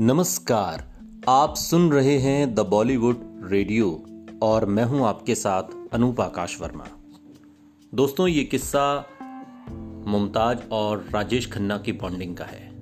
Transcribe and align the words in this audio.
नमस्कार, 0.00 1.00
आप 1.28 1.54
सुन 1.56 1.92
रहे 1.92 2.18
हैं 2.18 2.54
द 2.54 2.60
बॉलीवुड 2.60 3.16
रेडियो 3.50 4.04
और 4.42 4.66
मैं 4.66 4.84
हूँ 4.84 5.06
आपके 5.06 5.34
साथ 5.34 5.62
अनूप 5.92 6.20
आकाश 6.20 6.60
वर्मा। 6.60 6.86
दोस्तों, 7.94 8.28
ये 8.28 8.44
किस्सा 8.44 9.06
मुमताज़ 10.06 10.58
और 10.72 11.08
राजेश 11.14 11.50
खन्ना 11.52 11.78
की 11.78 11.92
बॉन्डिंग 11.92 12.36
का 12.36 12.44
है। 12.44 12.72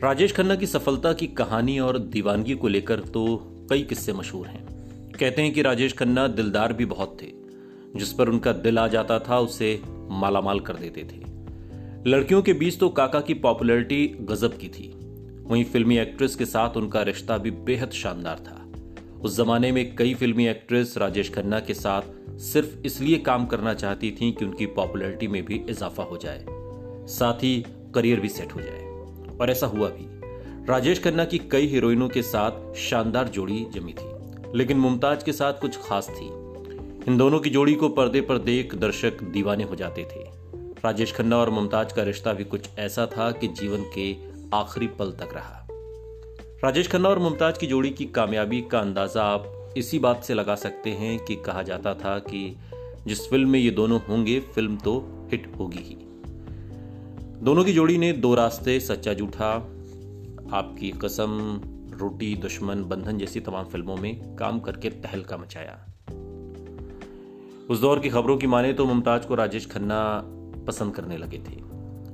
राजेश 0.00 0.34
खन्ना 0.34 0.56
की 0.56 0.66
सफलता 0.66 1.12
की 1.12 1.26
कहानी 1.26 1.78
और 1.78 1.98
दीवानगी 1.98 2.54
को 2.54 2.68
लेकर 2.68 3.00
तो 3.00 3.38
कई 3.70 3.82
किस्से 3.82 4.12
मशहूर 4.12 4.46
हैं। 4.46 4.66
कहते 5.12 5.42
हैं 5.42 5.52
कि 5.52 5.62
राजेश 5.62 5.92
खन्ना 5.92 6.26
दिलदार 6.26 6.72
भी 6.72 6.84
बहुत 6.84 7.18
थे। 7.22 7.32
जिस 7.96 8.12
पर 8.12 8.28
उनका 8.28 8.52
दिल 8.52 8.78
आ 8.78 8.88
जाता 8.88 9.18
था, 9.18 9.38
उसे 9.38 9.82
मालामाल 10.10 10.60
कर 10.60 10.76
देते 10.76 11.02
थे। 11.02 11.34
लड़कियों 12.06 12.42
के 12.42 12.52
बीच 12.52 12.78
तो 12.78 12.88
काका 12.88 13.20
की 13.20 13.34
पॉपुलैरिटी 13.34 14.06
गजब 14.20 14.58
की 14.58 14.68
थी। 14.68 15.00
वहीं 15.44 15.64
फिल्मी 15.64 15.98
एक्ट्रेस 15.98 16.36
के 16.36 16.46
साथ 16.46 16.76
उनका 16.76 17.02
रिश्ता 17.02 17.38
भी 17.38 17.50
बेहद 17.50 17.90
शानदार 17.90 18.38
था। 18.38 18.60
उस 19.20 19.36
जमाने 19.36 19.72
में 19.72 19.96
कई 19.96 20.14
फिल्मी 20.14 20.46
एक्ट्रेस 20.46 20.94
राजेश 20.98 21.32
खन्ना 21.34 21.60
के 21.60 21.74
साथ 21.74 22.02
सिर्फ़ 22.30 22.86
इसलिए 22.86 23.18
काम 23.18 23.46
करना 23.46 23.74
चाहती 23.74 24.10
थीं 24.10 24.32
कि 24.32 24.44
उनकी 24.44 24.66
पॉपुलैरिटी 24.66 25.28
में 25.28 25.44
भी 25.44 25.54
इजाफा 25.68 26.02
हो 26.02 26.16
जाए, 26.16 26.44
साथ 27.08 27.34
ही 27.34 27.64
करियर 27.94 28.20
भी 28.20 28.28
सेट 28.28 28.54
हो 28.54 28.60
जाए। 28.60 28.84
और 29.40 29.50
ऐसा 29.50 29.66
हुआ 29.66 29.88
भी। 29.88 30.06
राजेश 30.66 31.02
खन्ना 31.02 31.24
की 31.24 31.38
कई 31.38 31.66
हीरोइनों 31.66 32.08
के 32.08 32.22
साथ 32.22 32.74
शानदार 32.74 33.28
जोड़ी 33.28 33.66
जमी 33.74 33.92
थी, 33.92 34.10
लेकिन 34.54 34.78
मुमताज़ 34.78 35.24
के 35.24 35.32
साथ 35.32 35.52
कुछ 35.52 35.78
खास 35.78 36.08
थी। 36.10 36.26
इन 37.08 37.16
दोनों 37.16 37.40
की 37.40 37.50
जोड़ी 37.50 37.74
को 37.74 37.88
पर्दे 37.88 38.20
पर 38.20 38.38
देख 38.38 38.74
दर्शक 38.74 39.22
दीवाने 39.22 39.64
हो 39.64 39.76
जाते 39.76 40.02
थे। 40.02 40.20
राजेश 40.84 41.12
खन्ना 41.12 41.36
और 41.36 41.50
मुमताज़ 41.50 41.94
का 41.94 42.02
रिश्ता 42.02 42.32
भी 42.32 42.44
कुछ 42.44 42.68
ऐसा 42.78 43.06
था 43.06 43.30
कि 43.30 43.48
जीवन 43.48 43.82
के 43.82 44.33
आखिरी 44.54 44.86
पल 44.86 45.12
तक 45.12 45.34
रहा। 45.34 45.66
राजेश 46.64 46.88
खन्ना 46.88 47.08
और 47.08 47.18
मुमताज़ 47.18 47.58
की 47.58 47.66
जोड़ी 47.66 47.90
की 47.90 48.04
कामयाबी 48.04 48.60
का 48.62 48.78
अंदाज़ा 48.78 49.22
आप 49.22 49.74
इसी 49.76 49.98
बात 49.98 50.24
से 50.24 50.34
लगा 50.34 50.54
सकते 50.54 50.90
हैं 50.90 51.18
कि 51.18 51.36
कहा 51.36 51.62
जाता 51.62 51.94
था 51.94 52.18
कि 52.18 52.56
जिस 53.06 53.30
फ़िल्म 53.30 53.48
में 53.48 53.58
ये 53.58 53.70
दोनों 53.70 54.00
होंगे, 54.08 54.40
फ़िल्म 54.40 54.76
तो 54.76 55.26
हिट 55.32 55.52
होगी 55.58 55.78
ही। 55.78 55.96
दोनों 57.44 57.64
की 57.64 57.72
जोड़ी 57.72 57.98
ने 57.98 58.12
दो 58.12 58.34
रास्ते, 58.34 58.80
सच्चा 58.80 59.12
जूठा, 59.12 59.54
आपकी 60.52 60.90
कसम, 60.90 61.60
रोटी, 62.00 62.34
दुश्मन, 62.36 62.84
बंधन 62.84 63.18
जैसी 63.18 63.40
तमाम 63.40 63.64
फ़िल्मों 63.64 63.96
में 63.96 64.36
काम 64.36 64.60
करके 64.60 64.90
तहलका 64.90 65.36
मचाया। 65.36 65.86
उस 67.70 67.80
दौर 67.80 67.98
की 67.98 68.08
खबरों 68.08 68.36
की 68.36 68.46
माने 68.46 68.72
तो 68.72 68.86
मुमताज़ 68.86 69.26
को 69.26 69.34
राजेश 69.34 69.66
खन्ना 69.66 70.22
पसंद 70.66 70.94
करने 70.94 71.16
लगे 71.16 71.38
थे। 71.38 71.62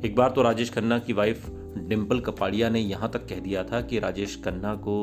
एक 0.07 0.15
बार 0.17 0.31
तो 0.31 0.43
राजेश 0.43 0.71
खन्ना 0.71 0.99
की 0.99 1.13
वाइफ 1.13 1.51
डिम्पल 1.79 2.21
कपाड़िया 2.21 2.69
ने 2.69 2.81
यहाँ 2.81 3.11
तक 3.11 3.27
कह 3.27 3.41
दिया 3.41 3.65
था 3.65 3.81
कि 3.81 3.99
राजेश 3.99 4.41
खन्ना 4.45 4.75
को 4.75 4.97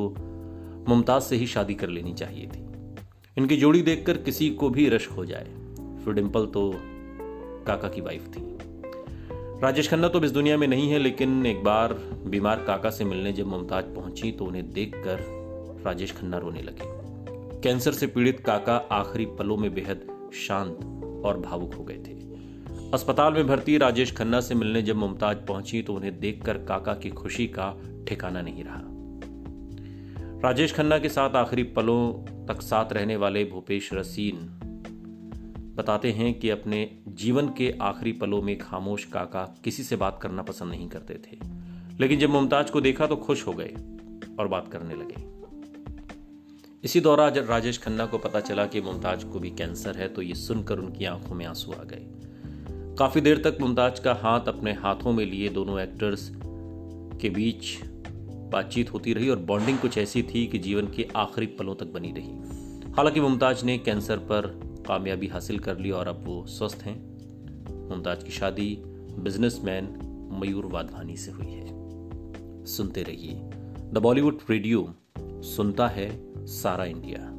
मुमताज़ 0.89 1.23
से 1.23 1.35
ही 1.35 1.47
शादी 1.47 1.73
कर 1.73 1.89
लेनी 1.89 2.13
चाहिए 2.13 2.47
थी। 2.47 2.65
इनकी 3.37 3.57
जोड़ी 3.57 3.81
देखकर 3.81 4.17
किसी 4.17 4.49
को 4.49 4.69
भी 4.69 4.87
रश 4.89 5.07
हो 5.07 5.25
जाए, 5.25 5.45
फिर 6.03 6.13
डिम्पल 6.13 6.45
तो 6.45 6.71
काका 7.67 7.87
की 7.87 8.01
वाइफ 8.01 8.27
थी। 8.27 8.41
राजेश 9.63 9.89
खन्ना 9.89 10.07
तो 10.07 10.23
इस 10.23 10.31
दुनिया 10.31 10.57
में 10.57 10.67
नहीं 10.67 10.89
है, 10.89 10.99
लेकिन 10.99 11.45
एक 11.45 11.63
बार 11.63 11.93
बीमार 12.27 12.63
काका 12.67 12.89
से 12.89 13.05
मिलने 13.05 13.33
जब 13.33 13.47
मुमताज़ 13.47 13.85
पहुँची 13.85 14.31
तो 14.31 14.45
उन्हें 14.45 14.71
देखकर 14.73 15.25
राजेश 15.85 16.11
खन्ना 16.11 16.37
रोने 16.37 16.61
लगे। 16.61 16.95
कैंसर 17.61 17.91
से 17.91 18.07
पीड़ित 18.07 18.39
काका 18.39 18.75
आखिरी 18.91 19.25
पलों 19.25 19.57
में 19.57 19.73
बेहद 19.73 20.07
शांत 20.47 20.79
और 21.25 21.39
भावुक 21.39 21.73
हो 21.73 21.83
गए 21.83 21.97
थे। 21.97 22.26
अस्पताल 22.93 23.33
में 23.33 23.47
भर्ती 23.47 23.77
राजेश 23.77 24.11
खन्ना 24.11 24.41
से 24.41 24.55
मिलने 24.55 24.81
जब 24.81 24.95
मुमताज़ 24.95 25.37
पहुँची 25.37 25.81
तो 25.81 25.93
उन्हें 25.93 26.19
देखकर 26.19 26.57
काका 26.57 26.93
की 26.93 27.09
खुशी 27.09 27.47
का 27.47 27.81
ठिकाना 28.07 28.41
नहीं 28.41 28.63
रहा। 28.63 28.81
राजेश 30.43 30.73
खन्ना 30.73 30.97
के 30.97 31.09
साथ 31.09 31.29
आखिरी 31.29 31.63
पलों 31.63 32.13
तक 32.45 32.61
साथ 32.61 32.93
रहने 32.93 33.15
वाले 33.15 33.43
भूपेश 33.45 33.89
रसीन 33.93 34.35
बताते 35.75 36.11
हैं 36.11 36.39
कि 36.39 36.49
अपने 36.49 36.99
जीवन 37.07 37.47
के 37.47 37.73
आखिरी 37.81 38.11
पलों 38.11 38.41
में 38.41 38.57
खामोश 38.57 39.05
काका 39.05 39.55
किसी 39.63 39.83
से 39.83 39.95
बात 39.95 40.19
करना 40.21 40.41
पसंद 40.41 40.69
नहीं 40.69 40.89
करते 40.89 41.13
थे। 41.13 41.39
लेकिन 41.99 42.19
जब 42.19 42.29
मुमताज़ 42.29 42.71
को 42.71 42.81
देखा 42.81 43.07
तो 43.07 43.15
खुश 43.15 43.47
हो 43.47 43.53
गए 43.53 43.73
और 44.39 44.47
बात 44.47 44.67
करने 44.71 44.95
लगे। 44.95 45.25
इसी 46.83 46.99
दौरान 46.99 47.33
राजेश 47.33 47.77
खन्ना 47.77 48.05
को 48.05 48.17
पता 48.17 48.39
चला 48.39 48.65
कि 48.65 48.81
मुमताज़ 48.81 49.25
को 49.25 49.39
भी 49.39 49.49
कैंसर 49.49 49.97
है 49.97 50.07
तो 50.07 50.21
ये 50.21 50.35
सुनकर 50.35 50.79
उनकी 50.79 51.05
आँखों 51.05 51.35
में 51.35 51.45
आँसू 51.45 51.71
आ 51.71 51.83
गए। 51.83 52.13
काफ़ी 52.99 53.21
देर 53.21 53.37
तक 53.37 53.57
मुमताज़ 53.61 54.01
का 54.01 54.13
हाथ 54.13 54.41
अपने 54.47 54.73
हाथों 54.73 55.11
में 55.11 55.25
लिए 55.25 55.49
दोनों 55.49 55.79
एक्टर्स 55.79 56.31
के 57.21 57.29
बीच 57.29 57.83
बातचीत 58.51 58.93
होती 58.93 59.13
रही 59.13 59.29
और 59.29 59.39
बॉन्डिंग 59.39 59.79
कुछ 59.79 59.97
ऐसी 59.97 60.23
थी 60.23 60.47
कि 60.47 60.59
जीवन 60.59 60.87
के 60.87 61.07
आखिरी 61.15 61.47
पलों 61.47 61.75
तक 61.75 61.85
बनी 61.85 62.11
रही। 62.11 62.31
हालाँकि 62.91 63.19
मुमताज़ 63.19 63.65
ने 63.65 63.77
कैंसर 63.77 64.17
पर 64.17 64.59
कामयाबी 64.87 65.27
हासिल 65.27 65.59
कर 65.59 65.77
ली 65.77 65.91
और 65.91 66.07
अब 66.07 66.23
वो 66.25 66.45
स्वस्थ 66.45 66.81
हैं। 66.81 66.99
मुमताज़ 67.89 68.23
की 68.23 68.31
शादी 68.31 68.81
बिजनेसमैन 69.19 69.83
मयूर 70.41 70.65
वाधवानी 70.65 71.17
से 71.17 71.31
हुई 71.31 71.51
है। 71.51 71.67
सुनते 72.65 73.03
रहिए। 73.03 73.33
द 73.93 73.97
बॉलीवुड 73.97 74.39
रेडियो 74.49 74.93
सुनता 75.19 75.87
है 75.87 76.33
सारा 76.45 76.85
इंडिया 76.85 77.36